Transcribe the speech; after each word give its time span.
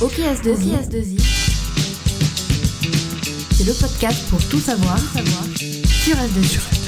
OKS2I, 0.00 1.18
c'est 3.50 3.64
le 3.64 3.72
podcast 3.72 4.28
pour 4.28 4.46
tout 4.48 4.60
savoir, 4.60 4.98
sur 5.86 6.16
S2I. 6.16 6.85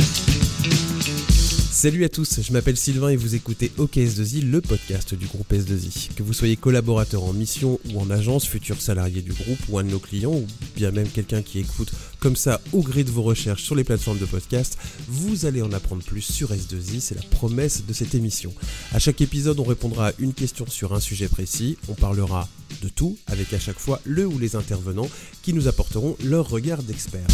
Salut 1.80 2.04
à 2.04 2.08
tous, 2.08 2.40
je 2.42 2.52
m'appelle 2.52 2.76
Sylvain 2.76 3.10
et 3.10 3.14
vous 3.16 3.36
écoutez 3.36 3.70
OKS2I, 3.78 4.44
le 4.50 4.60
podcast 4.60 5.14
du 5.14 5.26
groupe 5.26 5.52
S2I. 5.52 6.12
Que 6.16 6.24
vous 6.24 6.32
soyez 6.32 6.56
collaborateur 6.56 7.22
en 7.22 7.32
mission 7.32 7.78
ou 7.88 8.00
en 8.00 8.10
agence, 8.10 8.46
futur 8.46 8.82
salarié 8.82 9.22
du 9.22 9.32
groupe 9.32 9.60
ou 9.68 9.78
un 9.78 9.84
de 9.84 9.90
nos 9.90 10.00
clients, 10.00 10.32
ou 10.32 10.44
bien 10.74 10.90
même 10.90 11.08
quelqu'un 11.08 11.40
qui 11.40 11.60
écoute 11.60 11.92
comme 12.18 12.34
ça 12.34 12.60
au 12.72 12.82
gré 12.82 13.04
de 13.04 13.12
vos 13.12 13.22
recherches 13.22 13.62
sur 13.62 13.76
les 13.76 13.84
plateformes 13.84 14.18
de 14.18 14.24
podcast, 14.24 14.76
vous 15.06 15.46
allez 15.46 15.62
en 15.62 15.72
apprendre 15.72 16.02
plus 16.02 16.22
sur 16.22 16.50
S2I, 16.50 16.98
c'est 16.98 17.14
la 17.14 17.22
promesse 17.30 17.84
de 17.86 17.92
cette 17.92 18.16
émission. 18.16 18.52
À 18.92 18.98
chaque 18.98 19.20
épisode, 19.20 19.60
on 19.60 19.64
répondra 19.64 20.08
à 20.08 20.12
une 20.18 20.34
question 20.34 20.66
sur 20.66 20.94
un 20.94 21.00
sujet 21.00 21.28
précis, 21.28 21.78
on 21.88 21.94
parlera 21.94 22.48
de 22.82 22.88
tout, 22.88 23.16
avec 23.28 23.52
à 23.52 23.60
chaque 23.60 23.78
fois 23.78 24.00
le 24.02 24.26
ou 24.26 24.40
les 24.40 24.56
intervenants 24.56 25.08
qui 25.42 25.52
nous 25.52 25.68
apporteront 25.68 26.16
leur 26.24 26.48
regard 26.48 26.82
d'expert. 26.82 27.28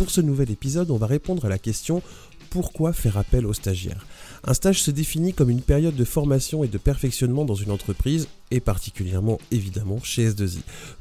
Pour 0.00 0.10
ce 0.10 0.22
nouvel 0.22 0.50
épisode, 0.50 0.90
on 0.90 0.96
va 0.96 1.06
répondre 1.06 1.44
à 1.44 1.50
la 1.50 1.58
question 1.58 2.02
pourquoi 2.50 2.92
faire 2.92 3.16
appel 3.16 3.46
aux 3.46 3.52
stagiaires 3.52 4.04
Un 4.44 4.54
stage 4.54 4.82
se 4.82 4.90
définit 4.90 5.32
comme 5.32 5.50
une 5.50 5.62
période 5.62 5.94
de 5.94 6.04
formation 6.04 6.64
et 6.64 6.68
de 6.68 6.78
perfectionnement 6.78 7.44
dans 7.44 7.54
une 7.54 7.70
entreprise, 7.70 8.28
et 8.50 8.60
particulièrement 8.60 9.38
évidemment 9.52 10.00
chez 10.02 10.28
S2I. 10.28 10.58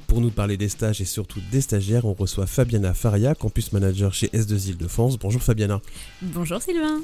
Pour 0.08 0.22
nous 0.22 0.30
parler 0.30 0.56
des 0.56 0.70
stages 0.70 1.02
et 1.02 1.06
surtout 1.06 1.42
des 1.52 1.62
stagiaires, 1.62 2.06
on 2.06 2.14
reçoit 2.14 2.46
Fabiana 2.46 2.94
Faria, 2.94 3.34
campus 3.34 3.74
manager 3.74 4.14
chez 4.14 4.28
S2I 4.28 4.78
de 4.78 4.88
France. 4.88 5.18
Bonjour 5.18 5.42
Fabiana. 5.42 5.82
Bonjour 6.22 6.62
Sylvain. 6.62 7.02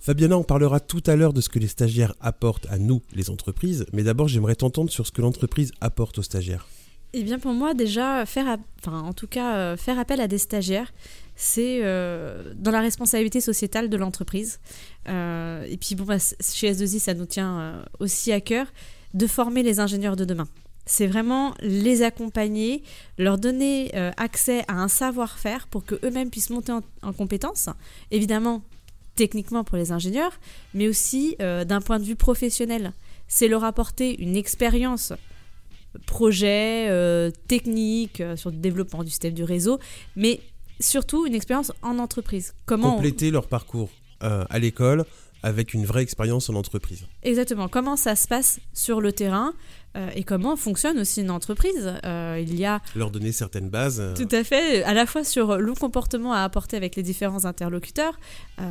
Fabiana, 0.00 0.38
on 0.38 0.44
parlera 0.44 0.80
tout 0.80 1.02
à 1.06 1.16
l'heure 1.16 1.32
de 1.32 1.40
ce 1.40 1.48
que 1.48 1.58
les 1.58 1.68
stagiaires 1.68 2.14
apportent 2.20 2.66
à 2.70 2.78
nous, 2.78 3.02
les 3.14 3.28
entreprises, 3.30 3.86
mais 3.92 4.02
d'abord 4.02 4.28
j'aimerais 4.28 4.54
t'entendre 4.54 4.90
sur 4.90 5.06
ce 5.06 5.12
que 5.12 5.22
l'entreprise 5.22 5.72
apporte 5.80 6.18
aux 6.18 6.22
stagiaires. 6.22 6.66
Eh 7.12 7.24
bien 7.24 7.40
pour 7.40 7.52
moi 7.52 7.74
déjà 7.74 8.24
faire, 8.24 8.58
enfin 8.78 9.00
en 9.00 9.12
tout 9.12 9.26
cas 9.26 9.56
euh, 9.56 9.76
faire 9.76 9.98
appel 9.98 10.20
à 10.20 10.28
des 10.28 10.38
stagiaires, 10.38 10.92
c'est 11.34 11.80
euh, 11.82 12.52
dans 12.54 12.70
la 12.70 12.80
responsabilité 12.80 13.40
sociétale 13.40 13.88
de 13.88 13.96
l'entreprise. 13.96 14.60
Euh, 15.08 15.64
et 15.68 15.76
puis 15.76 15.96
bon, 15.96 16.04
bah, 16.04 16.18
chez 16.18 16.72
S2I, 16.72 17.00
ça 17.00 17.14
nous 17.14 17.26
tient 17.26 17.82
aussi 17.98 18.30
à 18.32 18.40
cœur 18.40 18.66
de 19.14 19.26
former 19.26 19.64
les 19.64 19.80
ingénieurs 19.80 20.14
de 20.14 20.24
demain. 20.24 20.46
C'est 20.86 21.08
vraiment 21.08 21.54
les 21.60 22.02
accompagner, 22.02 22.82
leur 23.18 23.38
donner 23.38 23.92
accès 24.16 24.64
à 24.66 24.74
un 24.74 24.88
savoir-faire 24.88 25.66
pour 25.68 25.84
qu'eux-mêmes 25.84 26.30
puissent 26.30 26.50
monter 26.50 26.72
en, 26.72 26.82
en 27.02 27.12
compétences. 27.12 27.68
Évidemment, 28.10 28.62
techniquement 29.14 29.62
pour 29.62 29.76
les 29.76 29.92
ingénieurs, 29.92 30.32
mais 30.74 30.88
aussi 30.88 31.36
d'un 31.38 31.80
point 31.80 31.98
de 31.98 32.04
vue 32.04 32.16
professionnel. 32.16 32.92
C'est 33.28 33.46
leur 33.46 33.62
apporter 33.62 34.20
une 34.20 34.36
expérience 34.36 35.12
projet, 36.06 36.88
technique, 37.48 38.22
sur 38.36 38.50
le 38.50 38.56
développement 38.56 39.02
du 39.02 39.10
système 39.10 39.34
du 39.34 39.44
réseau, 39.44 39.78
mais 40.16 40.40
surtout 40.80 41.26
une 41.26 41.34
expérience 41.34 41.72
en 41.82 41.98
entreprise. 41.98 42.54
Comment 42.66 42.96
compléter 42.96 43.30
leur 43.30 43.46
parcours 43.46 43.90
euh, 44.22 44.44
à 44.50 44.58
l'école 44.58 45.04
avec 45.42 45.74
une 45.74 45.84
vraie 45.84 46.02
expérience 46.02 46.50
en 46.50 46.54
entreprise. 46.54 47.06
Exactement. 47.22 47.68
Comment 47.68 47.96
ça 47.96 48.16
se 48.16 48.28
passe 48.28 48.60
sur 48.72 49.00
le 49.00 49.12
terrain 49.12 49.54
euh, 49.96 50.08
et 50.14 50.22
comment 50.22 50.54
fonctionne 50.54 51.00
aussi 51.00 51.20
une 51.20 51.32
entreprise. 51.32 51.94
Euh, 52.04 52.40
il 52.40 52.54
y 52.56 52.64
a 52.64 52.80
leur 52.94 53.10
donner 53.10 53.32
certaines 53.32 53.70
bases. 53.70 54.00
Tout 54.16 54.28
à 54.30 54.44
fait, 54.44 54.84
à 54.84 54.94
la 54.94 55.04
fois 55.04 55.24
sur 55.24 55.56
le 55.56 55.74
comportement 55.74 56.32
à 56.32 56.42
apporter 56.42 56.76
avec 56.76 56.94
les 56.94 57.02
différents 57.02 57.44
interlocuteurs, 57.44 58.18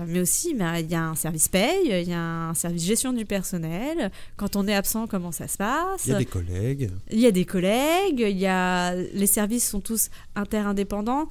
mais 0.08 0.22
aussi 0.22 0.53
bah, 0.53 0.80
il 0.80 0.89
y 0.89 0.95
a 0.95 1.03
un 1.03 1.16
service 1.16 1.50
paye, 1.50 1.89
il 1.89 2.09
y 2.09 2.14
a 2.14 2.22
un 2.22 2.53
service 2.53 2.86
gestion 2.86 3.11
du 3.11 3.26
personnel. 3.26 4.11
Quand 4.38 4.56
on 4.56 4.66
est 4.66 4.73
absent, 4.73 5.08
comment 5.08 5.33
ça 5.33 5.50
se 5.50 5.58
passe 5.58 6.06
Il 6.06 6.11
y 6.11 6.16
a 6.16 6.20
des 6.20 6.26
collègues. 6.26 6.89
Il 7.11 7.20
y 7.20 7.26
a 7.26 7.31
des 7.31 7.45
collègues. 7.45 8.20
Il 8.22 8.38
y 8.38 8.48
a 8.48 8.95
les 8.95 9.28
services 9.28 9.67
sont 9.67 9.81
tous 9.81 10.09
interindépendants. 10.36 11.27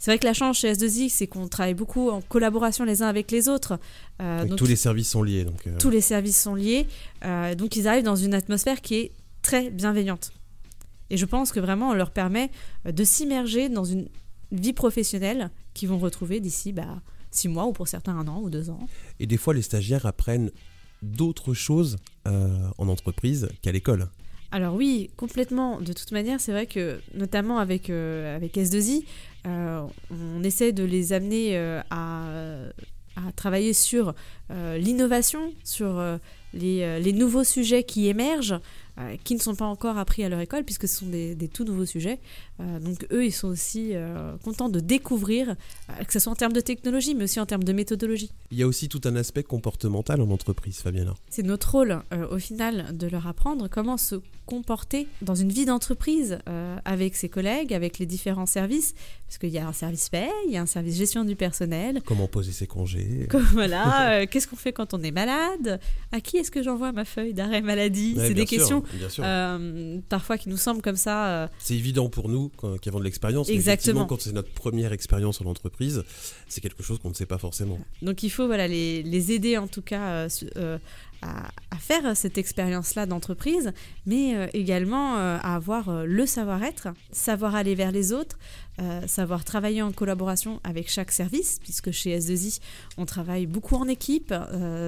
C'est 0.00 0.10
vrai 0.10 0.18
que 0.18 0.24
la 0.24 0.32
chance 0.32 0.58
chez 0.58 0.72
S2I, 0.72 1.10
c'est 1.10 1.26
qu'on 1.26 1.46
travaille 1.46 1.74
beaucoup 1.74 2.08
en 2.08 2.22
collaboration 2.22 2.84
les 2.84 3.02
uns 3.02 3.06
avec 3.06 3.30
les 3.30 3.48
autres. 3.48 3.78
Euh, 4.22 4.46
donc 4.46 4.56
tous 4.56 4.64
les 4.66 4.74
services 4.74 5.10
sont 5.10 5.22
liés. 5.22 5.44
Donc 5.44 5.66
euh. 5.66 5.76
Tous 5.78 5.90
les 5.90 6.00
services 6.00 6.40
sont 6.40 6.54
liés. 6.54 6.86
Euh, 7.22 7.54
donc 7.54 7.76
ils 7.76 7.86
arrivent 7.86 8.04
dans 8.04 8.16
une 8.16 8.32
atmosphère 8.32 8.80
qui 8.80 8.94
est 8.94 9.12
très 9.42 9.68
bienveillante. 9.68 10.32
Et 11.10 11.18
je 11.18 11.26
pense 11.26 11.52
que 11.52 11.60
vraiment, 11.60 11.90
on 11.90 11.92
leur 11.92 12.12
permet 12.12 12.50
de 12.90 13.04
s'immerger 13.04 13.68
dans 13.68 13.84
une 13.84 14.08
vie 14.52 14.72
professionnelle 14.72 15.50
qu'ils 15.74 15.90
vont 15.90 15.98
retrouver 15.98 16.40
d'ici 16.40 16.72
bah, 16.72 17.02
six 17.30 17.48
mois 17.48 17.66
ou 17.66 17.72
pour 17.72 17.86
certains 17.86 18.16
un 18.16 18.26
an 18.26 18.40
ou 18.40 18.48
deux 18.48 18.70
ans. 18.70 18.88
Et 19.18 19.26
des 19.26 19.36
fois, 19.36 19.52
les 19.52 19.62
stagiaires 19.62 20.06
apprennent 20.06 20.50
d'autres 21.02 21.52
choses 21.52 21.98
en 22.24 22.88
entreprise 22.88 23.50
qu'à 23.60 23.72
l'école. 23.72 24.08
Alors 24.52 24.74
oui, 24.74 25.10
complètement. 25.16 25.80
De 25.80 25.92
toute 25.92 26.10
manière, 26.12 26.40
c'est 26.40 26.52
vrai 26.52 26.66
que 26.66 27.00
notamment 27.14 27.58
avec, 27.58 27.88
avec 27.88 28.56
S2I, 28.56 29.04
euh, 29.46 29.86
on 30.10 30.42
essaie 30.42 30.72
de 30.72 30.84
les 30.84 31.12
amener 31.12 31.56
euh, 31.56 31.80
à, 31.90 32.56
travailler 33.36 33.74
sur 33.74 34.14
euh, 34.50 34.78
l'innovation, 34.78 35.52
sur 35.62 36.02
les, 36.54 37.12
nouveaux 37.12 37.44
sujets 37.44 37.84
qui 37.84 38.08
émergent, 38.08 38.58
qui 39.24 39.34
ne 39.34 39.40
sont 39.40 39.54
pas 39.54 39.66
encore 39.66 39.98
appris 39.98 40.24
à 40.24 40.28
leur 40.28 40.40
école, 40.40 40.64
puisque 40.64 40.88
ce 40.88 40.96
sont 41.00 41.06
des 41.06 41.50
tout 41.52 41.64
nouveaux 41.64 41.86
sujets. 41.86 42.18
Euh, 42.60 42.78
donc 42.78 43.06
eux, 43.12 43.24
ils 43.24 43.32
sont 43.32 43.48
aussi 43.48 43.90
euh, 43.94 44.36
contents 44.44 44.68
de 44.68 44.80
découvrir, 44.80 45.50
euh, 45.50 46.04
que 46.04 46.12
ce 46.12 46.18
soit 46.18 46.32
en 46.32 46.36
termes 46.36 46.52
de 46.52 46.60
technologie, 46.60 47.14
mais 47.14 47.24
aussi 47.24 47.40
en 47.40 47.46
termes 47.46 47.64
de 47.64 47.72
méthodologie. 47.72 48.30
Il 48.50 48.58
y 48.58 48.62
a 48.62 48.66
aussi 48.66 48.88
tout 48.88 49.00
un 49.04 49.16
aspect 49.16 49.42
comportemental 49.42 50.20
en 50.20 50.30
entreprise, 50.30 50.80
Fabiana. 50.80 51.14
C'est 51.30 51.42
notre 51.42 51.70
rôle, 51.70 52.02
au 52.30 52.38
final, 52.38 52.96
de 52.96 53.06
leur 53.06 53.26
apprendre 53.26 53.68
comment 53.68 53.96
se 53.96 54.16
comporter 54.46 55.06
dans 55.22 55.36
une 55.36 55.50
vie 55.50 55.64
d'entreprise 55.64 56.38
avec 56.84 57.14
ses 57.14 57.28
collègues, 57.28 57.72
avec 57.72 57.98
les 57.98 58.06
différents 58.06 58.46
services, 58.46 58.94
parce 59.26 59.38
qu'il 59.38 59.50
y 59.50 59.58
a 59.58 59.66
un 59.66 59.72
service 59.72 60.08
paye, 60.08 60.28
il 60.46 60.52
y 60.52 60.56
a 60.56 60.62
un 60.62 60.66
service 60.66 60.96
gestion 60.96 61.24
du 61.24 61.36
personnel. 61.36 62.00
Comment 62.04 62.26
poser 62.26 62.52
ses 62.52 62.66
congés. 62.66 63.28
voilà, 63.52 64.26
qu'est-ce 64.26 64.48
qu'on 64.48 64.56
fait 64.56 64.72
quand 64.72 64.92
on 64.92 65.02
est 65.02 65.12
malade? 65.12 65.80
À 66.10 66.20
qui 66.20 66.36
est-ce 66.36 66.50
que 66.50 66.62
j'envoie 66.62 66.92
ma 66.92 67.04
feuille 67.04 67.32
d'arrêt 67.34 67.62
maladie? 67.62 68.16
C'est 68.18 68.34
des 68.34 68.46
questions 68.46 68.82
parfois 70.08 70.36
qui 70.38 70.48
nous 70.48 70.56
semblent 70.56 70.82
comme 70.82 70.96
ça. 70.96 71.48
C'est 71.58 71.76
évident 71.76 72.08
pour 72.08 72.28
nous 72.28 72.49
qui 72.80 72.88
avons 72.88 72.98
de 72.98 73.04
l'expérience. 73.04 73.48
Exactement. 73.48 74.06
quand 74.06 74.20
c'est 74.20 74.32
notre 74.32 74.52
première 74.52 74.92
expérience 74.92 75.40
en 75.40 75.46
entreprise, 75.46 76.02
c'est 76.48 76.60
quelque 76.60 76.82
chose 76.82 76.98
qu'on 76.98 77.10
ne 77.10 77.14
sait 77.14 77.26
pas 77.26 77.38
forcément. 77.38 77.78
Donc 78.02 78.22
il 78.22 78.30
faut 78.30 78.46
voilà, 78.46 78.68
les, 78.68 79.02
les 79.02 79.32
aider 79.32 79.56
en 79.56 79.66
tout 79.66 79.82
cas 79.82 80.10
euh, 80.10 80.28
euh, 80.56 80.78
à, 81.22 81.76
faire 81.78 82.16
cette 82.16 82.38
expérience-là 82.38 83.06
d'entreprise, 83.06 83.72
mais 84.06 84.36
euh, 84.36 84.46
également 84.52 85.16
à 85.16 85.54
avoir 85.54 86.04
le 86.04 86.26
savoir-être, 86.26 86.88
savoir 87.12 87.54
aller 87.54 87.74
vers 87.74 87.92
les 87.92 88.12
autres, 88.12 88.38
savoir 89.06 89.44
travailler 89.44 89.82
en 89.82 89.92
collaboration 89.92 90.60
avec 90.64 90.90
chaque 90.90 91.10
service, 91.10 91.58
puisque 91.62 91.90
chez 91.90 92.18
S2I, 92.18 92.60
on 92.96 93.04
travaille 93.04 93.46
beaucoup 93.46 93.76
en 93.76 93.86
équipe. 93.88 94.32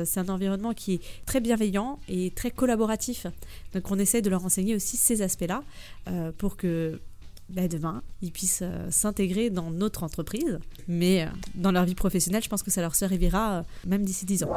c'est 0.06 0.20
un 0.20 0.28
environnement 0.28 0.72
qui 0.72 0.94
est 0.94 1.00
très 1.26 1.40
bienveillant 1.40 1.98
et 2.08 2.30
très 2.30 2.50
collaboratif. 2.50 3.26
Donc 3.74 3.90
on 3.90 3.98
essaie 3.98 4.22
de 4.22 4.30
leur 4.30 4.44
enseigner 4.46 4.74
aussi 4.74 4.96
ces 4.96 5.20
aspects-là 5.20 5.62
pour 6.38 6.56
que 6.56 7.00
bah, 7.52 7.68
demain, 7.68 8.02
ils 8.22 8.32
puissent 8.32 8.60
euh, 8.62 8.90
s'intégrer 8.90 9.50
dans 9.50 9.70
notre 9.70 10.04
entreprise. 10.04 10.58
Mais 10.88 11.22
euh, 11.22 11.26
dans 11.54 11.70
leur 11.70 11.84
vie 11.84 11.94
professionnelle, 11.94 12.42
je 12.42 12.48
pense 12.48 12.62
que 12.62 12.70
ça 12.70 12.80
leur 12.80 12.94
servira 12.94 13.58
euh, 13.58 13.62
même 13.86 14.04
d'ici 14.04 14.24
10 14.24 14.44
ans. 14.44 14.52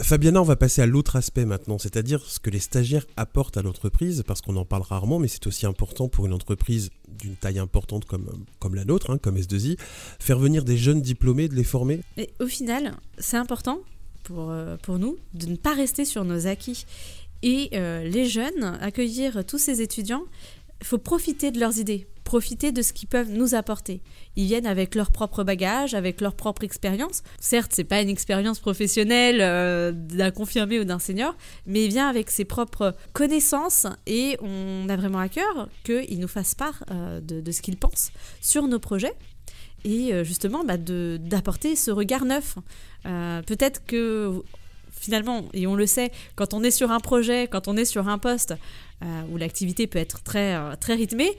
Fabiana, 0.00 0.40
on 0.40 0.44
va 0.44 0.54
passer 0.54 0.82
à 0.82 0.86
l'autre 0.86 1.16
aspect 1.16 1.44
maintenant, 1.44 1.78
c'est-à-dire 1.78 2.20
ce 2.24 2.38
que 2.38 2.50
les 2.50 2.60
stagiaires 2.60 3.06
apportent 3.16 3.56
à 3.56 3.62
l'entreprise, 3.62 4.22
parce 4.26 4.42
qu'on 4.42 4.54
en 4.56 4.64
parle 4.64 4.82
rarement, 4.82 5.18
mais 5.18 5.28
c'est 5.28 5.46
aussi 5.46 5.66
important 5.66 6.08
pour 6.08 6.26
une 6.26 6.32
entreprise 6.32 6.90
d'une 7.08 7.36
taille 7.36 7.58
importante 7.58 8.04
comme, 8.04 8.44
comme 8.60 8.74
la 8.74 8.84
nôtre, 8.84 9.10
hein, 9.10 9.18
comme 9.18 9.36
S2I, 9.36 9.76
faire 10.20 10.38
venir 10.38 10.62
des 10.62 10.76
jeunes 10.76 11.00
diplômés, 11.00 11.48
de 11.48 11.54
les 11.54 11.64
former. 11.64 12.00
Et 12.16 12.30
au 12.38 12.46
final, 12.46 12.94
c'est 13.18 13.38
important 13.38 13.80
pour, 14.24 14.54
pour 14.82 14.98
nous 14.98 15.16
de 15.32 15.46
ne 15.46 15.56
pas 15.56 15.74
rester 15.74 16.04
sur 16.04 16.24
nos 16.24 16.46
acquis 16.46 16.84
et 17.44 17.68
euh, 17.74 18.02
les 18.04 18.24
jeunes, 18.24 18.78
accueillir 18.80 19.44
tous 19.44 19.58
ces 19.58 19.82
étudiants, 19.82 20.24
il 20.80 20.86
faut 20.86 20.96
profiter 20.96 21.50
de 21.50 21.60
leurs 21.60 21.78
idées, 21.78 22.06
profiter 22.24 22.72
de 22.72 22.80
ce 22.80 22.94
qu'ils 22.94 23.08
peuvent 23.08 23.30
nous 23.30 23.54
apporter. 23.54 24.00
Ils 24.34 24.46
viennent 24.46 24.66
avec 24.66 24.94
leur 24.94 25.10
propre 25.10 25.44
bagage, 25.44 25.92
avec 25.92 26.22
leur 26.22 26.34
propre 26.36 26.64
expérience. 26.64 27.22
Certes, 27.38 27.72
c'est 27.74 27.84
pas 27.84 28.00
une 28.00 28.08
expérience 28.08 28.60
professionnelle 28.60 29.42
euh, 29.42 29.92
d'un 29.92 30.30
confirmé 30.30 30.80
ou 30.80 30.84
d'un 30.84 30.98
senior, 30.98 31.36
mais 31.66 31.84
il 31.84 31.90
vient 31.90 32.08
avec 32.08 32.30
ses 32.30 32.46
propres 32.46 32.94
connaissances 33.12 33.86
et 34.06 34.38
on 34.40 34.88
a 34.88 34.96
vraiment 34.96 35.18
à 35.18 35.28
cœur 35.28 35.68
qu'ils 35.84 36.20
nous 36.20 36.28
fassent 36.28 36.54
part 36.54 36.82
euh, 36.90 37.20
de, 37.20 37.52
ce 37.52 37.60
qu'ils 37.60 37.76
pensent 37.76 38.10
sur 38.40 38.66
nos 38.68 38.78
projets 38.78 39.14
et 39.84 40.24
justement 40.24 40.64
bah, 40.64 40.78
d'apporter 40.78 41.76
ce 41.76 41.90
regard 41.90 42.24
neuf. 42.24 42.56
Peut-être 43.02 43.84
que 43.84 44.42
finalement, 44.98 45.44
et 45.52 45.66
on 45.66 45.74
le 45.74 45.86
sait, 45.86 46.10
quand 46.36 46.54
on 46.54 46.62
est 46.62 46.70
sur 46.70 46.90
un 46.90 47.00
projet, 47.00 47.48
quand 47.48 47.68
on 47.68 47.76
est 47.76 47.84
sur 47.84 48.08
un 48.08 48.18
poste 48.18 48.54
euh, 49.02 49.22
où 49.30 49.36
l'activité 49.36 49.86
peut 49.86 49.98
être 49.98 50.22
très, 50.22 50.54
euh, 50.54 50.74
très 50.76 50.94
rythmée, 50.94 51.30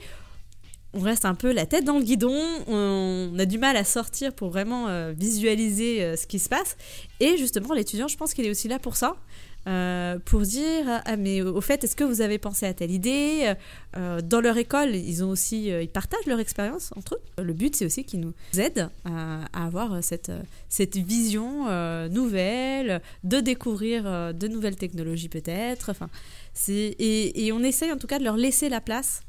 on 0.92 1.00
reste 1.00 1.24
un 1.24 1.34
peu 1.34 1.52
la 1.52 1.66
tête 1.66 1.84
dans 1.84 1.98
le 1.98 2.04
guidon, 2.04 2.40
on 2.68 3.38
a 3.38 3.44
du 3.44 3.58
mal 3.58 3.76
à 3.76 3.84
sortir 3.84 4.32
pour 4.32 4.50
vraiment 4.50 4.88
euh, 4.88 5.12
visualiser 5.16 6.16
ce 6.16 6.26
qui 6.26 6.38
se 6.38 6.48
passe. 6.48 6.76
Et 7.20 7.36
justement, 7.36 7.74
l'étudiant, 7.74 8.08
je 8.08 8.16
pense 8.16 8.32
qu'il 8.32 8.46
est 8.46 8.50
aussi 8.50 8.66
là 8.66 8.78
pour 8.78 8.96
ça. 8.96 9.16
Euh, 9.66 10.18
pour 10.24 10.42
dire 10.42 10.84
ah 11.04 11.16
mais 11.16 11.42
au 11.42 11.60
fait 11.60 11.82
est-ce 11.84 11.96
que 11.96 12.04
vous 12.04 12.20
avez 12.20 12.38
pensé 12.38 12.66
à 12.66 12.74
telle 12.74 12.90
idée 12.90 13.54
Euh, 13.96 14.20
dans 14.20 14.42
leur 14.42 14.58
école 14.58 14.94
ils 14.94 15.24
ont 15.24 15.30
aussi 15.30 15.70
euh, 15.72 15.82
ils 15.82 15.88
partagent 15.88 16.26
leur 16.26 16.38
expérience 16.38 16.92
entre 16.96 17.14
eux 17.14 17.42
le 17.42 17.54
but 17.54 17.74
c'est 17.74 17.86
aussi 17.86 18.04
qu'ils 18.04 18.20
nous 18.20 18.34
aident 18.58 18.90
à, 19.06 19.44
avoir 19.66 20.04
cette 20.04 20.28
euh, 20.28 20.42
cette 20.68 20.96
vision 20.96 21.66
euh, 21.68 22.06
nouvelle 22.08 23.00
de 23.24 23.40
découvrir 23.40 24.02
euh, 24.06 24.32
de 24.34 24.48
nouvelles 24.48 24.76
technologies 24.76 25.30
peut-être 25.30 25.90
enfin 25.90 26.10
c'est 26.52 26.72
et, 26.98 27.46
et 27.46 27.52
on 27.52 27.62
essaye 27.62 27.90
en 27.90 27.96
tout 27.96 28.06
cas 28.06 28.18
de 28.18 28.24
leur 28.24 28.36
laisser 28.36 28.68
la 28.68 28.80
place 28.82 29.22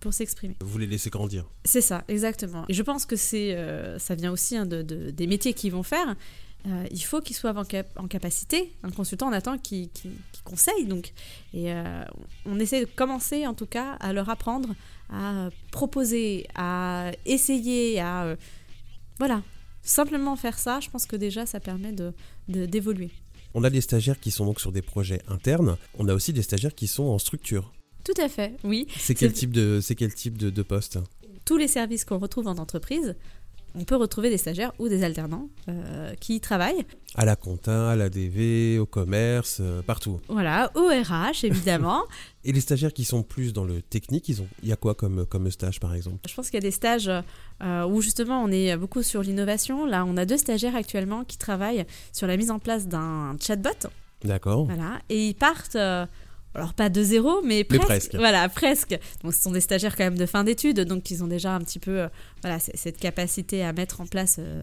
pour 0.00 0.12
s'exprimer 0.14 0.54
Vous 0.60 0.78
les 0.78 0.86
laissez 0.86 1.08
grandir. 1.10 1.46
c'est 1.64 1.80
ça, 1.80 2.04
exactement. 2.08 2.64
Et 2.68 2.74
je 2.74 2.82
pense 2.82 3.06
que 3.06 3.16
c'est, 3.16 3.54
euh, 3.54 3.98
ça 3.98 4.14
vient 4.14 4.32
aussi 4.32 4.54
hein, 4.54 4.66
de, 4.66 4.82
de- 4.82 5.10
des 5.10 5.26
métiers 5.26 5.54
qu'ils 5.54 5.72
vont 5.72 5.82
faire. 5.82 6.14
Euh, 6.66 6.86
il 6.90 7.00
faut 7.02 7.20
qu'ils 7.20 7.36
soient 7.36 7.56
en, 7.58 7.64
cap- 7.64 7.92
en 7.98 8.08
capacité. 8.08 8.72
Un 8.82 8.90
consultant, 8.90 9.28
on 9.28 9.32
attend 9.32 9.58
qu'il 9.58 9.90
conseille. 10.44 10.86
Donc, 10.86 11.12
et 11.52 11.72
euh, 11.72 12.02
on 12.46 12.58
essaie 12.58 12.80
de 12.80 12.90
commencer, 12.90 13.46
en 13.46 13.52
tout 13.54 13.66
cas, 13.66 13.92
à 14.00 14.12
leur 14.12 14.28
apprendre 14.30 14.70
à 15.10 15.50
proposer, 15.70 16.46
à 16.54 17.12
essayer, 17.26 18.00
à 18.00 18.24
euh, 18.24 18.36
voilà, 19.18 19.42
simplement 19.82 20.34
faire 20.36 20.58
ça. 20.58 20.80
Je 20.80 20.88
pense 20.88 21.04
que 21.04 21.16
déjà, 21.16 21.44
ça 21.44 21.60
permet 21.60 21.92
de 21.92 22.12
de- 22.48 22.64
d'évoluer. 22.66 23.10
On 23.52 23.62
a 23.62 23.70
des 23.70 23.82
stagiaires 23.82 24.18
qui 24.18 24.30
sont 24.30 24.46
donc 24.46 24.60
sur 24.60 24.72
des 24.72 24.82
projets 24.82 25.20
internes. 25.28 25.76
On 25.98 26.08
a 26.08 26.14
aussi 26.14 26.32
des 26.32 26.42
stagiaires 26.42 26.74
qui 26.74 26.86
sont 26.86 27.04
en 27.04 27.18
structure. 27.18 27.72
Tout 28.04 28.20
à 28.20 28.28
fait, 28.28 28.56
oui. 28.64 28.86
C'est 28.98 29.14
quel 29.14 29.32
de, 29.32 29.80
quel 29.96 30.14
type 30.14 30.36
de, 30.38 30.50
de 30.50 30.62
poste? 30.62 30.98
Tous 31.44 31.56
les 31.58 31.68
services 31.68 32.04
qu'on 32.04 32.18
retrouve 32.18 32.48
en 32.48 32.56
entreprise, 32.56 33.14
on 33.74 33.84
peut 33.84 33.96
retrouver 33.96 34.30
des 34.30 34.38
stagiaires 34.38 34.72
ou 34.78 34.88
des 34.88 35.02
alternants 35.02 35.48
euh, 35.68 36.14
qui 36.20 36.36
y 36.36 36.40
travaillent. 36.40 36.84
À 37.14 37.24
la 37.24 37.36
compta, 37.36 37.90
à 37.90 37.96
la 37.96 38.08
DV, 38.08 38.78
au 38.78 38.86
commerce, 38.86 39.58
euh, 39.60 39.82
partout. 39.82 40.20
Voilà, 40.28 40.70
au 40.74 40.86
RH 40.86 41.44
évidemment. 41.44 42.02
Et 42.44 42.52
les 42.52 42.60
stagiaires 42.60 42.92
qui 42.92 43.04
sont 43.04 43.22
plus 43.22 43.52
dans 43.52 43.64
le 43.64 43.82
technique, 43.82 44.28
ils 44.28 44.42
ont, 44.42 44.48
il 44.62 44.68
y 44.68 44.72
a 44.72 44.76
quoi 44.76 44.94
comme, 44.94 45.26
comme 45.26 45.50
stage 45.50 45.80
par 45.80 45.94
exemple? 45.94 46.18
Je 46.28 46.34
pense 46.34 46.46
qu'il 46.50 46.54
y 46.54 46.62
a 46.64 46.68
des 46.68 46.70
stages 46.70 47.08
euh, 47.08 47.84
où 47.86 48.00
justement 48.00 48.42
on 48.42 48.50
est 48.50 48.76
beaucoup 48.76 49.02
sur 49.02 49.22
l'innovation. 49.22 49.86
Là, 49.86 50.04
on 50.04 50.16
a 50.16 50.24
deux 50.24 50.38
stagiaires 50.38 50.76
actuellement 50.76 51.24
qui 51.24 51.38
travaillent 51.38 51.84
sur 52.12 52.26
la 52.26 52.36
mise 52.36 52.50
en 52.50 52.58
place 52.58 52.86
d'un 52.86 53.36
chatbot. 53.40 53.88
D'accord. 54.22 54.66
Voilà, 54.66 55.00
et 55.08 55.28
ils 55.28 55.34
partent. 55.34 55.76
Alors 56.54 56.74
pas 56.74 56.88
de 56.88 57.02
zéro, 57.02 57.42
mais 57.42 57.66
Mais 57.68 57.78
presque. 57.78 58.14
Voilà, 58.14 58.48
presque. 58.48 58.98
Donc 59.22 59.34
ce 59.34 59.42
sont 59.42 59.50
des 59.50 59.60
stagiaires 59.60 59.96
quand 59.96 60.04
même 60.04 60.18
de 60.18 60.26
fin 60.26 60.44
d'études, 60.44 60.80
donc 60.80 61.10
ils 61.10 61.24
ont 61.24 61.26
déjà 61.26 61.54
un 61.54 61.60
petit 61.60 61.78
peu 61.78 62.02
euh, 62.02 62.08
voilà 62.42 62.58
cette 62.58 62.98
capacité 62.98 63.64
à 63.64 63.72
mettre 63.72 64.00
en 64.00 64.06
place 64.06 64.36
euh, 64.38 64.62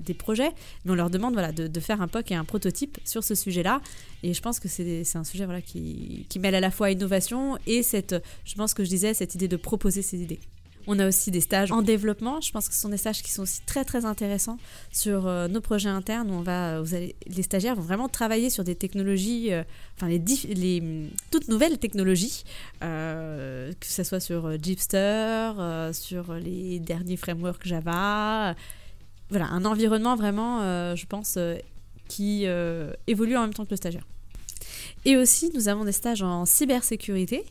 des 0.00 0.14
projets. 0.14 0.50
Mais 0.84 0.92
on 0.92 0.94
leur 0.94 1.10
demande 1.10 1.34
voilà 1.34 1.52
de, 1.52 1.66
de 1.66 1.80
faire 1.80 2.00
un 2.00 2.08
POC 2.08 2.32
et 2.32 2.34
un 2.34 2.44
prototype 2.44 2.98
sur 3.04 3.22
ce 3.22 3.34
sujet-là. 3.34 3.80
Et 4.22 4.32
je 4.32 4.40
pense 4.40 4.58
que 4.58 4.68
c'est 4.68 5.04
c'est 5.04 5.18
un 5.18 5.24
sujet 5.24 5.44
voilà 5.44 5.60
qui, 5.60 6.26
qui 6.28 6.38
mêle 6.38 6.54
à 6.54 6.60
la 6.60 6.70
fois 6.70 6.90
innovation 6.90 7.58
et 7.66 7.82
cette, 7.82 8.14
je 8.44 8.54
pense 8.54 8.74
que 8.74 8.84
je 8.84 8.88
disais 8.88 9.14
cette 9.14 9.34
idée 9.34 9.48
de 9.48 9.56
proposer 9.56 10.02
ces 10.02 10.22
idées. 10.22 10.40
On 10.90 10.98
a 10.98 11.06
aussi 11.06 11.30
des 11.30 11.42
stages 11.42 11.70
en 11.70 11.82
développement. 11.82 12.40
Je 12.40 12.50
pense 12.50 12.66
que 12.66 12.74
ce 12.74 12.80
sont 12.80 12.88
des 12.88 12.96
stages 12.96 13.22
qui 13.22 13.30
sont 13.30 13.42
aussi 13.42 13.60
très 13.66 13.84
très 13.84 14.06
intéressants 14.06 14.56
sur 14.90 15.26
euh, 15.26 15.46
nos 15.46 15.60
projets 15.60 15.90
internes 15.90 16.30
on 16.30 16.40
va, 16.40 16.80
les 16.82 17.42
stagiaires 17.42 17.76
vont 17.76 17.82
vraiment 17.82 18.08
travailler 18.08 18.48
sur 18.48 18.64
des 18.64 18.74
technologies, 18.74 19.52
euh, 19.52 19.64
enfin 19.96 20.08
les, 20.08 20.80
hum, 20.80 21.10
toutes 21.30 21.48
nouvelles 21.48 21.76
technologies, 21.76 22.42
euh, 22.82 23.70
que 23.78 23.86
ce 23.86 24.02
soit 24.02 24.20
sur 24.20 24.50
Jeepster, 24.62 25.52
sur 25.92 26.32
les 26.32 26.78
derniers 26.80 27.18
frameworks 27.18 27.66
Java. 27.66 28.54
Voilà, 29.28 29.46
un 29.48 29.66
environnement 29.66 30.16
vraiment, 30.16 30.60
je 30.96 31.04
pense, 31.04 31.38
qui 32.08 32.46
évolue 33.06 33.36
en 33.36 33.42
même 33.42 33.52
temps 33.52 33.66
que 33.66 33.72
le 33.72 33.76
stagiaire. 33.76 34.04
Et 35.04 35.16
aussi, 35.16 35.50
nous 35.54 35.68
avons 35.68 35.84
des 35.84 35.92
stages 35.92 36.22
en 36.22 36.44
cybersécurité. 36.44 37.44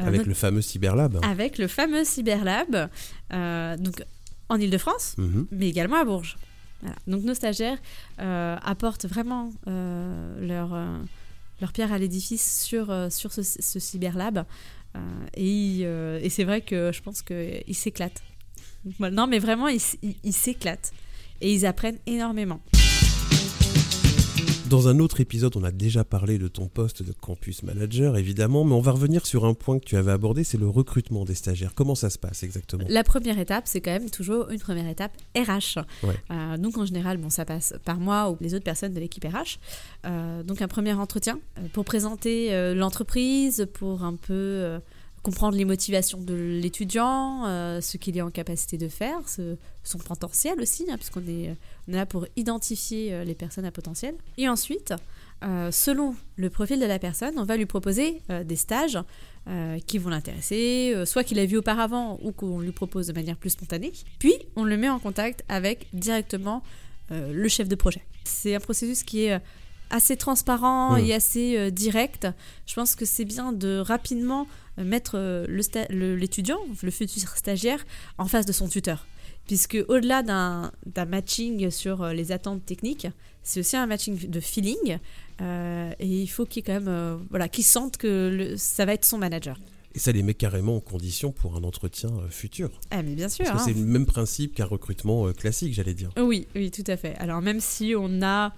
euh, 0.00 0.06
Avec 0.06 0.26
le 0.26 0.34
fameux 0.34 0.62
Cyberlab. 0.62 1.18
avec 1.22 1.58
le 1.58 1.68
fameux 1.68 2.04
Cyberlab, 2.04 2.88
euh, 3.32 3.76
donc 3.76 4.02
en 4.48 4.56
Ile-de-France, 4.60 5.14
Mhm. 5.18 5.46
mais 5.52 5.68
également 5.68 5.96
à 6.00 6.04
Bourges. 6.04 6.36
Voilà. 6.80 6.96
Donc 7.06 7.22
nos 7.24 7.34
stagiaires 7.34 7.78
euh, 8.20 8.56
apportent 8.62 9.06
vraiment 9.06 9.50
euh, 9.68 10.46
leur, 10.46 10.76
leur 11.60 11.72
pierre 11.72 11.92
à 11.92 11.98
l'édifice 11.98 12.62
sur, 12.62 12.86
sur 13.10 13.32
ce, 13.32 13.42
ce 13.42 13.78
Cyberlab. 13.78 14.44
Et 15.36 15.80
et 15.80 16.30
c'est 16.30 16.44
vrai 16.44 16.60
que 16.60 16.90
je 16.92 17.00
pense 17.02 17.22
qu'ils 17.22 17.74
s'éclatent. 17.74 18.22
Non, 19.00 19.26
mais 19.26 19.38
vraiment, 19.38 19.66
ils 19.68 20.32
s'éclatent. 20.32 20.92
Et 21.40 21.52
ils 21.52 21.66
apprennent 21.66 21.98
énormément. 22.06 22.60
Dans 24.68 24.88
un 24.88 24.98
autre 24.98 25.20
épisode, 25.20 25.56
on 25.56 25.62
a 25.62 25.70
déjà 25.70 26.04
parlé 26.04 26.38
de 26.38 26.48
ton 26.48 26.68
poste 26.68 27.02
de 27.02 27.12
campus 27.12 27.62
manager, 27.62 28.16
évidemment, 28.16 28.64
mais 28.64 28.72
on 28.72 28.80
va 28.80 28.92
revenir 28.92 29.26
sur 29.26 29.44
un 29.44 29.52
point 29.52 29.78
que 29.78 29.84
tu 29.84 29.94
avais 29.94 30.10
abordé, 30.10 30.42
c'est 30.42 30.56
le 30.56 30.66
recrutement 30.66 31.26
des 31.26 31.34
stagiaires. 31.34 31.74
Comment 31.74 31.94
ça 31.94 32.08
se 32.08 32.18
passe 32.18 32.42
exactement? 32.42 32.84
La 32.88 33.04
première 33.04 33.38
étape, 33.38 33.64
c'est 33.66 33.82
quand 33.82 33.90
même 33.90 34.08
toujours 34.08 34.48
une 34.48 34.58
première 34.58 34.88
étape 34.88 35.12
RH. 35.36 35.80
Ouais. 36.02 36.14
Euh, 36.30 36.56
donc 36.56 36.78
en 36.78 36.86
général, 36.86 37.18
bon, 37.18 37.28
ça 37.28 37.44
passe 37.44 37.74
par 37.84 37.98
moi 37.98 38.30
ou 38.30 38.38
les 38.40 38.54
autres 38.54 38.64
personnes 38.64 38.94
de 38.94 39.00
l'équipe 39.00 39.24
RH. 39.24 39.58
Euh, 40.06 40.42
donc 40.42 40.62
un 40.62 40.68
premier 40.68 40.94
entretien 40.94 41.38
euh, 41.58 41.68
pour 41.74 41.84
présenter 41.84 42.74
l'entreprise, 42.74 43.66
pour 43.74 44.02
un 44.02 44.14
peu 44.14 44.80
comprendre 45.24 45.56
les 45.56 45.64
motivations 45.64 46.20
de 46.20 46.34
l'étudiant, 46.34 47.46
euh, 47.46 47.80
ce 47.80 47.96
qu'il 47.96 48.16
est 48.16 48.22
en 48.22 48.30
capacité 48.30 48.78
de 48.78 48.88
faire, 48.88 49.26
ce- 49.28 49.56
son 49.82 49.98
potentiel 49.98 50.60
aussi, 50.60 50.84
hein, 50.90 50.96
puisqu'on 50.96 51.26
est, 51.26 51.56
on 51.88 51.92
est 51.92 51.96
là 51.96 52.06
pour 52.06 52.26
identifier 52.36 53.12
euh, 53.12 53.24
les 53.24 53.34
personnes 53.34 53.64
à 53.64 53.72
potentiel. 53.72 54.14
Et 54.38 54.48
ensuite, 54.48 54.94
euh, 55.42 55.70
selon 55.72 56.14
le 56.36 56.50
profil 56.50 56.78
de 56.78 56.84
la 56.86 56.98
personne, 56.98 57.34
on 57.38 57.44
va 57.44 57.56
lui 57.56 57.66
proposer 57.66 58.22
euh, 58.30 58.44
des 58.44 58.56
stages 58.56 58.98
euh, 59.48 59.78
qui 59.86 59.98
vont 59.98 60.10
l'intéresser, 60.10 60.94
soit 61.06 61.24
qu'il 61.24 61.38
a 61.38 61.46
vu 61.46 61.56
auparavant 61.56 62.18
ou 62.22 62.30
qu'on 62.32 62.60
lui 62.60 62.72
propose 62.72 63.06
de 63.08 63.12
manière 63.12 63.36
plus 63.36 63.50
spontanée. 63.50 63.92
Puis, 64.18 64.34
on 64.56 64.64
le 64.64 64.76
met 64.76 64.88
en 64.88 64.98
contact 64.98 65.42
avec 65.48 65.86
directement 65.92 66.62
le 67.10 67.48
chef 67.48 67.68
de 67.68 67.74
projet. 67.74 68.02
C'est 68.24 68.54
un 68.54 68.60
processus 68.60 69.02
qui 69.02 69.24
est 69.24 69.38
assez 69.90 70.16
transparent 70.16 70.94
Mm. 70.96 71.04
et 71.04 71.12
assez 71.14 71.70
direct. 71.70 72.26
Je 72.66 72.74
pense 72.74 72.94
que 72.94 73.04
c'est 73.04 73.26
bien 73.26 73.52
de 73.52 73.76
rapidement 73.78 74.46
mettre 74.78 75.12
euh, 75.16 75.46
le 75.48 75.62
sta- 75.62 75.86
le- 75.90 76.16
l'étudiant, 76.16 76.58
le 76.82 76.90
futur 76.90 77.28
stagiaire, 77.36 77.84
en 78.18 78.26
face 78.26 78.46
de 78.46 78.52
son 78.52 78.68
tuteur. 78.68 79.06
Puisque 79.46 79.76
au-delà 79.88 80.22
d'un 80.22 80.72
matching 81.06 81.70
sur 81.70 82.02
euh, 82.02 82.12
les 82.14 82.32
attentes 82.32 82.64
techniques, 82.64 83.06
c'est 83.42 83.60
aussi 83.60 83.76
un 83.76 83.86
matching 83.86 84.28
de 84.28 84.40
feeling. 84.40 84.98
euh, 85.40 85.90
et 85.98 86.06
il 86.22 86.26
faut 86.28 86.46
qu'il 86.46 86.62
quand 86.62 86.72
même, 86.74 86.88
euh, 86.88 87.16
voilà, 87.30 87.48
qu'il 87.48 87.64
sente 87.64 87.96
que 87.98 88.30
le- 88.32 88.56
ça 88.56 88.84
va 88.86 88.94
être 88.94 89.04
son 89.04 89.18
manager. 89.18 89.58
Et 89.96 89.98
ça 90.00 90.10
les 90.12 90.22
met 90.24 90.34
carrément 90.34 90.76
en 90.76 90.80
condition 90.80 91.30
pour 91.30 91.54
un 91.56 91.62
entretien 91.62 92.10
futur. 92.30 92.70
Ah 92.90 93.02
mais 93.02 93.14
bien 93.14 93.28
sûr. 93.28 93.44
Parce 93.44 93.58
que 93.64 93.70
hein. 93.70 93.72
c'est 93.74 93.78
le 93.78 93.84
même 93.86 94.06
principe 94.06 94.54
qu'un 94.54 94.64
recrutement 94.64 95.30
classique, 95.32 95.72
j'allais 95.74 95.94
dire. 95.94 96.10
Oui, 96.16 96.48
oui, 96.56 96.70
tout 96.72 96.82
à 96.88 96.96
fait. 96.96 97.14
Alors 97.18 97.40
même 97.42 97.60
si 97.60 97.94
on 97.96 98.22
a 98.22 98.52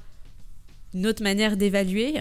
une 0.94 1.06
autre 1.06 1.22
manière 1.22 1.56
d'évaluer, 1.58 2.14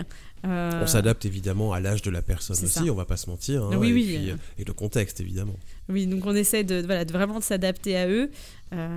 euh, 0.45 0.81
On 0.83 0.87
s'adapte 0.87 1.25
évidemment 1.25 1.73
à 1.73 1.79
l'âge 1.79 2.01
de 2.01 2.09
la 2.11 2.21
personne 2.21 2.55
aussi, 2.55 2.67
ça. 2.67 2.83
on 2.83 2.95
va 2.95 3.05
pas 3.05 3.17
se 3.17 3.29
mentir. 3.29 3.63
hein, 3.63 3.77
Oui, 3.77 3.89
et, 3.89 3.93
oui. 3.93 4.03
puis, 4.05 4.31
euh, 4.31 4.35
et 4.57 4.63
le 4.63 4.73
contexte 4.73 5.19
évidemment. 5.21 5.55
Oui, 5.89 6.07
donc 6.07 6.25
on 6.25 6.35
essaie 6.35 6.63
de, 6.63 6.81
voilà, 6.85 7.05
de 7.05 7.11
vraiment 7.11 7.39
de 7.39 7.43
s'adapter 7.43 7.97
à 7.97 8.07
eux, 8.07 8.29
euh, 8.73 8.87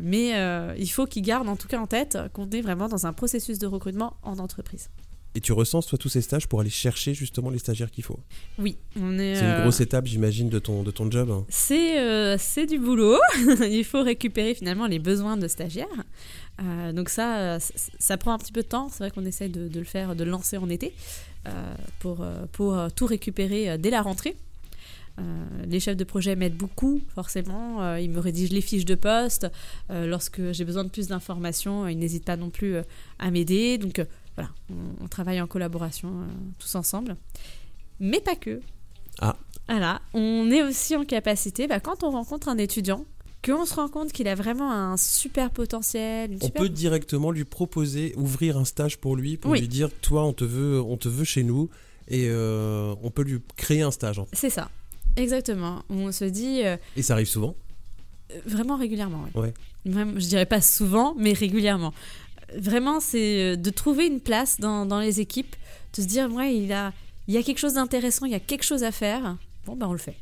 mais 0.00 0.36
euh, 0.36 0.74
il 0.78 0.88
faut 0.90 1.06
qu'ils 1.06 1.22
gardent 1.22 1.48
en 1.48 1.56
tout 1.56 1.68
cas 1.68 1.78
en 1.78 1.86
tête 1.86 2.18
qu'on 2.32 2.48
est 2.50 2.60
vraiment 2.62 2.88
dans 2.88 3.06
un 3.06 3.12
processus 3.12 3.58
de 3.58 3.66
recrutement 3.66 4.16
en 4.22 4.38
entreprise. 4.38 4.88
Et 5.38 5.40
tu 5.40 5.52
recenses 5.52 5.86
toi 5.86 5.96
tous 5.98 6.08
ces 6.08 6.20
stages 6.20 6.48
pour 6.48 6.58
aller 6.58 6.68
chercher 6.68 7.14
justement 7.14 7.48
les 7.50 7.60
stagiaires 7.60 7.92
qu'il 7.92 8.02
faut. 8.02 8.18
Oui, 8.58 8.76
on 9.00 9.16
est. 9.20 9.36
C'est 9.36 9.42
une 9.42 9.50
euh, 9.50 9.62
grosse 9.62 9.80
étape, 9.80 10.04
j'imagine, 10.04 10.48
de 10.48 10.58
ton, 10.58 10.82
de 10.82 10.90
ton 10.90 11.08
job. 11.08 11.30
hein. 11.30 11.44
C'est 11.48 12.00
euh, 12.00 12.34
c'est 12.40 12.66
du 12.66 12.76
boulot. 12.80 13.16
il 13.70 13.84
faut 13.84 14.02
récupérer 14.02 14.56
finalement 14.56 14.88
les 14.88 14.98
besoins 14.98 15.36
de 15.36 15.46
stagiaires. 15.46 15.86
Euh, 16.60 16.92
donc 16.92 17.08
ça, 17.08 17.58
ça 17.60 18.16
prend 18.16 18.32
un 18.32 18.38
petit 18.38 18.50
peu 18.50 18.62
de 18.62 18.66
temps. 18.66 18.88
C'est 18.88 18.98
vrai 19.04 19.12
qu'on 19.12 19.24
essaie 19.24 19.48
de, 19.48 19.68
de 19.68 19.78
le 19.78 19.84
faire, 19.84 20.16
de 20.16 20.24
le 20.24 20.30
lancer 20.32 20.56
en 20.56 20.68
été 20.68 20.92
euh, 21.46 21.50
pour, 22.00 22.26
pour 22.50 22.76
tout 22.96 23.06
récupérer 23.06 23.78
dès 23.78 23.90
la 23.90 24.02
rentrée. 24.02 24.34
Euh, 25.20 25.22
les 25.68 25.78
chefs 25.78 25.96
de 25.96 26.02
projet 26.04 26.34
m'aident 26.34 26.56
beaucoup, 26.56 27.00
forcément. 27.14 27.94
Ils 27.94 28.10
me 28.10 28.18
rédigent 28.18 28.52
les 28.52 28.60
fiches 28.60 28.84
de 28.86 28.96
poste. 28.96 29.46
Lorsque 29.88 30.50
j'ai 30.50 30.64
besoin 30.64 30.82
de 30.82 30.90
plus 30.90 31.06
d'informations, 31.06 31.86
ils 31.86 31.96
n'hésitent 31.96 32.24
pas 32.24 32.36
non 32.36 32.50
plus 32.50 32.74
à 33.20 33.30
m'aider. 33.30 33.78
Donc 33.78 34.04
voilà, 34.38 34.50
on, 34.70 35.04
on 35.04 35.08
travaille 35.08 35.40
en 35.40 35.46
collaboration 35.48 36.08
euh, 36.08 36.26
tous 36.58 36.74
ensemble. 36.76 37.16
Mais 38.00 38.20
pas 38.20 38.36
que. 38.36 38.60
Ah. 39.20 39.34
Voilà, 39.68 40.00
on 40.14 40.48
est 40.50 40.62
aussi 40.62 40.94
en 40.96 41.04
capacité, 41.04 41.66
bah, 41.66 41.80
quand 41.80 42.04
on 42.04 42.10
rencontre 42.10 42.48
un 42.48 42.56
étudiant, 42.56 43.04
qu'on 43.44 43.66
se 43.66 43.74
rend 43.74 43.88
compte 43.88 44.12
qu'il 44.12 44.28
a 44.28 44.34
vraiment 44.34 44.70
un 44.72 44.96
super 44.96 45.50
potentiel, 45.50 46.30
une 46.32 46.38
On 46.40 46.46
super... 46.46 46.62
peut 46.62 46.68
directement 46.68 47.30
lui 47.30 47.44
proposer, 47.44 48.14
ouvrir 48.16 48.56
un 48.56 48.64
stage 48.64 48.98
pour 48.98 49.16
lui, 49.16 49.36
pour 49.36 49.50
Oui. 49.50 49.60
lui 49.60 49.68
dire, 49.68 49.90
toi, 50.00 50.24
on 50.24 50.32
te 50.32 50.44
veut, 50.44 50.80
on 50.80 50.96
te 50.96 51.08
veut 51.08 51.24
chez 51.24 51.42
nous, 51.42 51.68
et 52.08 52.26
euh, 52.28 52.94
on 53.02 53.10
peut 53.10 53.22
lui 53.22 53.40
créer 53.56 53.82
un 53.82 53.90
stage. 53.90 54.18
en 54.18 54.24
fait. 54.26 54.36
C'est 54.36 54.50
ça, 54.50 54.70
exactement. 55.16 55.82
On 55.90 56.12
se 56.12 56.24
dit, 56.24 56.62
euh, 56.64 56.76
Et 56.96 57.02
ça 57.02 57.14
arrive 57.14 57.28
souvent? 57.28 57.54
Vraiment 58.46 58.76
régulièrement, 58.76 59.24
oui. 59.34 59.40
Ouais. 59.42 59.54
Même, 59.84 60.20
je 60.20 60.26
dirais 60.26 60.46
pas 60.46 60.60
souvent, 60.60 61.14
mais 61.18 61.32
régulièrement. 61.32 61.92
Vraiment, 62.56 63.00
c'est 63.00 63.42
euh, 63.42 63.56
de 63.56 63.70
trouver 63.70 64.06
une 64.06 64.20
place 64.20 64.58
dans, 64.60 64.86
dans 64.86 65.00
les 65.00 65.20
équipes, 65.20 65.54
de 65.96 66.02
se 66.02 66.06
dire, 66.06 66.32
ouais, 66.32 66.56
il, 66.56 66.72
a, 66.72 66.92
il 67.26 67.34
y 67.34 67.36
a 67.36 67.42
quelque 67.42 67.58
chose 67.58 67.74
d'intéressant, 67.74 68.26
il 68.26 68.32
y 68.32 68.36
a 68.36 68.40
quelque 68.40 68.64
chose 68.64 68.84
à 68.84 68.92
faire. 68.92 69.36
Bon, 69.66 69.76
ben 69.76 69.86
on 69.86 69.92
le 69.92 69.98
fait. 69.98 70.16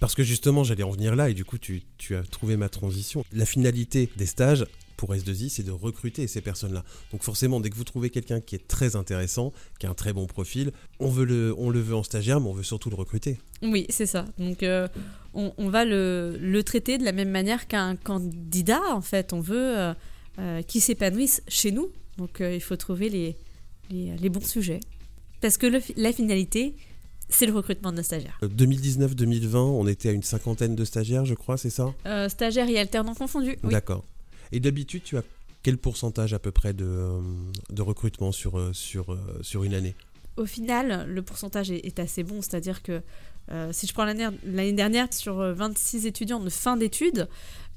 Parce 0.00 0.14
que 0.14 0.22
justement, 0.22 0.64
j'allais 0.64 0.84
en 0.84 0.90
venir 0.90 1.16
là, 1.16 1.28
et 1.28 1.34
du 1.34 1.44
coup, 1.44 1.58
tu, 1.58 1.82
tu 1.98 2.14
as 2.14 2.22
trouvé 2.22 2.56
ma 2.56 2.68
transition. 2.68 3.24
La 3.32 3.46
finalité 3.46 4.08
des 4.16 4.26
stages 4.26 4.64
pour 4.96 5.14
S2I, 5.14 5.48
c'est 5.48 5.62
de 5.62 5.70
recruter 5.70 6.26
ces 6.26 6.40
personnes-là. 6.40 6.84
Donc 7.12 7.22
forcément, 7.22 7.60
dès 7.60 7.70
que 7.70 7.76
vous 7.76 7.84
trouvez 7.84 8.10
quelqu'un 8.10 8.40
qui 8.40 8.56
est 8.56 8.66
très 8.66 8.96
intéressant, 8.96 9.52
qui 9.78 9.86
a 9.86 9.90
un 9.90 9.94
très 9.94 10.12
bon 10.12 10.26
profil, 10.26 10.72
on, 10.98 11.08
veut 11.08 11.24
le, 11.24 11.54
on 11.56 11.70
le 11.70 11.80
veut 11.80 11.94
en 11.94 12.02
stagiaire, 12.02 12.40
mais 12.40 12.48
on 12.48 12.52
veut 12.52 12.64
surtout 12.64 12.90
le 12.90 12.96
recruter. 12.96 13.38
Oui, 13.62 13.86
c'est 13.90 14.06
ça. 14.06 14.26
Donc, 14.38 14.62
euh, 14.62 14.88
on, 15.34 15.52
on 15.56 15.68
va 15.68 15.84
le, 15.84 16.36
le 16.40 16.62
traiter 16.64 16.98
de 16.98 17.04
la 17.04 17.12
même 17.12 17.30
manière 17.30 17.68
qu'un 17.68 17.94
candidat, 17.96 18.82
en 18.90 19.00
fait. 19.00 19.32
On 19.32 19.40
veut 19.40 19.78
euh, 19.78 19.94
euh, 20.38 20.62
qu'il 20.62 20.80
s'épanouisse 20.80 21.42
chez 21.48 21.70
nous. 21.72 21.88
Donc, 22.16 22.40
euh, 22.40 22.54
il 22.54 22.60
faut 22.60 22.76
trouver 22.76 23.08
les, 23.08 23.36
les, 23.90 24.16
les 24.16 24.28
bons 24.28 24.44
sujets. 24.44 24.80
Parce 25.40 25.56
que 25.56 25.66
le 25.66 25.80
la 25.96 26.12
finalité, 26.12 26.74
c'est 27.28 27.46
le 27.46 27.52
recrutement 27.52 27.92
de 27.92 27.98
nos 27.98 28.02
stagiaires. 28.02 28.38
Euh, 28.42 28.48
2019-2020, 28.48 29.56
on 29.56 29.86
était 29.86 30.08
à 30.08 30.12
une 30.12 30.22
cinquantaine 30.22 30.74
de 30.74 30.84
stagiaires, 30.84 31.24
je 31.24 31.34
crois, 31.34 31.56
c'est 31.56 31.70
ça? 31.70 31.94
Euh, 32.06 32.28
stagiaires 32.28 32.68
et 32.68 32.78
alternants 32.78 33.14
confondus. 33.14 33.56
Oui. 33.62 33.70
D'accord. 33.70 34.04
Et 34.52 34.60
d'habitude, 34.60 35.02
tu 35.04 35.16
as 35.16 35.22
quel 35.62 35.76
pourcentage 35.76 36.32
à 36.34 36.38
peu 36.38 36.50
près 36.50 36.72
de, 36.72 36.84
euh, 36.84 37.20
de 37.70 37.82
recrutement 37.82 38.32
sur, 38.32 38.58
euh, 38.58 38.72
sur, 38.72 39.12
euh, 39.12 39.18
sur 39.42 39.64
une 39.64 39.74
année? 39.74 39.94
Au 40.36 40.46
final, 40.46 41.06
le 41.08 41.22
pourcentage 41.22 41.70
est, 41.70 41.84
est 41.84 41.98
assez 41.98 42.22
bon. 42.22 42.40
C'est-à-dire 42.42 42.82
que 42.82 43.02
euh, 43.50 43.72
si 43.72 43.86
je 43.86 43.92
prends 43.92 44.04
l'année 44.04 44.72
dernière, 44.72 45.12
sur 45.12 45.40
euh, 45.40 45.52
26 45.52 46.06
étudiants 46.06 46.40
de 46.40 46.50
fin 46.50 46.76
d'études, 46.76 47.28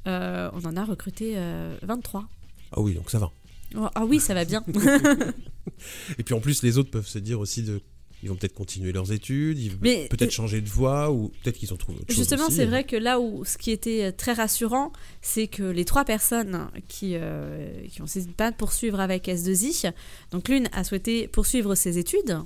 euh, 0.07 0.49
on 0.53 0.65
en 0.65 0.77
a 0.77 0.85
recruté 0.85 1.33
euh, 1.35 1.75
23. 1.83 2.27
Ah 2.71 2.81
oui, 2.81 2.93
donc 2.93 3.09
ça 3.09 3.19
va. 3.19 3.31
Oh, 3.75 3.87
ah 3.95 4.05
oui, 4.05 4.19
ça 4.19 4.33
va 4.33 4.45
bien. 4.45 4.63
Et 6.17 6.23
puis 6.23 6.33
en 6.33 6.39
plus, 6.39 6.63
les 6.63 6.77
autres 6.77 6.91
peuvent 6.91 7.07
se 7.07 7.19
dire 7.19 7.39
aussi 7.39 7.63
de. 7.63 7.81
Ils 8.23 8.29
vont 8.29 8.35
peut-être 8.35 8.53
continuer 8.53 8.91
leurs 8.91 9.11
études, 9.11 9.57
ils 9.57 9.71
vont 9.71 9.79
peut-être 9.79 10.29
changer 10.29 10.61
de 10.61 10.69
voie, 10.69 11.11
ou 11.11 11.31
peut-être 11.41 11.57
qu'ils 11.57 11.73
ont 11.73 11.77
trouvé 11.77 11.97
autre 11.97 12.07
chose. 12.07 12.17
Justement, 12.17 12.51
c'est 12.51 12.67
vrai 12.67 12.83
que 12.83 12.95
là 12.95 13.19
où 13.19 13.43
ce 13.45 13.57
qui 13.57 13.71
était 13.71 14.03
euh, 14.03 14.11
très 14.15 14.33
rassurant, 14.33 14.91
c'est 15.23 15.47
que 15.47 15.63
les 15.63 15.85
trois 15.85 16.05
personnes 16.05 16.69
qui, 16.87 17.13
euh, 17.15 17.87
qui 17.87 17.99
ont 17.99 18.05
décidé 18.05 18.27
de 18.27 18.55
poursuivre 18.55 18.99
avec 18.99 19.27
S2I, 19.27 19.91
donc 20.29 20.49
l'une 20.49 20.69
a 20.71 20.83
souhaité 20.83 21.27
poursuivre 21.27 21.73
ses 21.73 21.97
études. 21.97 22.37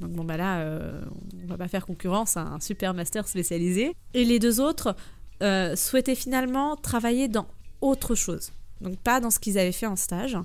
Donc 0.00 0.12
bon 0.12 0.24
bah 0.24 0.36
là, 0.36 0.60
euh, 0.60 1.00
on 1.44 1.46
va 1.46 1.56
pas 1.56 1.68
faire 1.68 1.84
concurrence 1.84 2.36
à 2.36 2.42
un 2.42 2.60
super 2.60 2.94
master 2.94 3.26
spécialisé. 3.26 3.94
Et 4.14 4.24
les 4.24 4.38
deux 4.38 4.60
autres 4.60 4.94
euh, 5.42 5.74
souhaitaient 5.76 6.14
finalement 6.14 6.76
travailler 6.76 7.28
dans 7.28 7.48
autre 7.80 8.14
chose. 8.14 8.52
Donc 8.80 8.98
pas 8.98 9.20
dans 9.20 9.30
ce 9.30 9.38
qu'ils 9.38 9.58
avaient 9.58 9.72
fait 9.72 9.86
en 9.86 9.96
stage, 9.96 10.36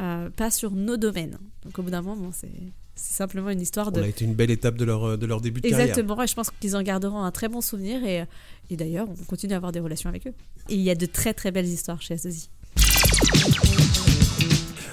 euh, 0.00 0.30
pas 0.30 0.50
sur 0.50 0.72
nos 0.72 0.96
domaines. 0.96 1.38
Donc 1.64 1.78
au 1.78 1.82
bout 1.82 1.90
d'un 1.90 2.02
moment, 2.02 2.16
bon, 2.16 2.30
c'est 2.32 2.50
c'est 2.94 3.14
simplement 3.14 3.50
une 3.50 3.60
histoire 3.60 3.92
de 3.92 4.00
On 4.00 4.04
a 4.04 4.08
été 4.08 4.24
une 4.24 4.34
belle 4.34 4.50
étape 4.50 4.76
de 4.76 4.84
leur, 4.84 5.16
de 5.16 5.24
leur 5.24 5.40
début 5.40 5.60
de 5.60 5.68
carrière. 5.68 5.88
Exactement, 5.88 6.20
et 6.20 6.26
je 6.26 6.34
pense 6.34 6.50
qu'ils 6.50 6.74
en 6.74 6.82
garderont 6.82 7.22
un 7.22 7.30
très 7.30 7.48
bon 7.48 7.60
souvenir 7.60 8.04
et, 8.04 8.24
et 8.70 8.76
d'ailleurs 8.76 9.06
on 9.08 9.24
continue 9.24 9.52
à 9.52 9.56
avoir 9.56 9.70
des 9.70 9.78
relations 9.78 10.08
avec 10.08 10.26
eux. 10.26 10.34
Et 10.68 10.74
il 10.74 10.82
y 10.82 10.90
a 10.90 10.96
de 10.96 11.06
très 11.06 11.32
très 11.32 11.52
belles 11.52 11.68
histoires 11.68 12.02
chez 12.02 12.16
S2I. 12.16 12.48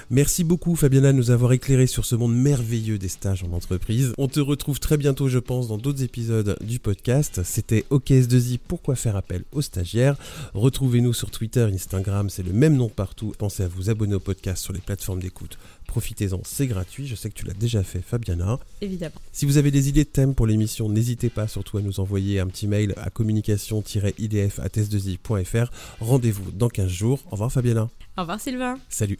Merci 0.08 0.44
beaucoup 0.44 0.76
Fabiana 0.76 1.12
de 1.12 1.16
nous 1.16 1.32
avoir 1.32 1.52
éclairé 1.52 1.88
sur 1.88 2.04
ce 2.04 2.14
monde 2.14 2.32
merveilleux 2.32 2.96
des 2.96 3.08
stages 3.08 3.42
en 3.42 3.52
entreprise. 3.52 4.12
On 4.18 4.28
te 4.28 4.38
retrouve 4.38 4.78
très 4.78 4.96
bientôt 4.96 5.28
je 5.28 5.40
pense 5.40 5.66
dans 5.66 5.78
d'autres 5.78 6.04
épisodes 6.04 6.56
du 6.60 6.78
podcast. 6.78 7.40
C'était 7.42 7.84
OKS2I 7.90 8.60
Pourquoi 8.68 8.94
faire 8.94 9.16
appel 9.16 9.42
aux 9.50 9.62
stagiaires? 9.62 10.14
Retrouvez-nous 10.54 11.12
sur 11.12 11.32
Twitter, 11.32 11.62
Instagram, 11.62 12.30
c'est 12.30 12.44
le 12.44 12.52
même 12.52 12.76
nom 12.76 12.88
partout. 12.88 13.32
Pensez 13.36 13.64
à 13.64 13.68
vous 13.68 13.90
abonner 13.90 14.14
au 14.14 14.20
podcast 14.20 14.62
sur 14.62 14.72
les 14.72 14.78
plateformes 14.78 15.18
d'écoute. 15.18 15.58
Profitez-en, 15.88 16.40
c'est 16.44 16.68
gratuit. 16.68 17.08
Je 17.08 17.16
sais 17.16 17.28
que 17.28 17.34
tu 17.34 17.44
l'as 17.44 17.54
déjà 17.54 17.82
fait 17.82 18.00
Fabiana. 18.00 18.60
Évidemment. 18.80 19.16
Si 19.32 19.44
vous 19.44 19.56
avez 19.56 19.72
des 19.72 19.88
idées 19.88 20.04
de 20.04 20.08
thèmes 20.08 20.36
pour 20.36 20.46
l'émission, 20.46 20.88
n'hésitez 20.88 21.30
pas 21.30 21.48
surtout 21.48 21.78
à 21.78 21.82
nous 21.82 21.98
envoyer 21.98 22.38
un 22.38 22.46
petit 22.46 22.68
mail 22.68 22.94
à 22.96 23.10
communication-idf@s2i.fr. 23.10 25.72
Rendez-vous 25.98 26.52
dans 26.52 26.68
15 26.68 26.88
jours. 26.88 27.24
Au 27.26 27.30
revoir 27.32 27.50
Fabiana. 27.50 27.90
Au 28.16 28.20
revoir 28.20 28.40
Sylvain. 28.40 28.78
Salut. 28.88 29.18